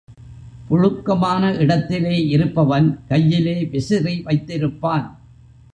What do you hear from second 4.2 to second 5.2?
வைத்திருப்பான்.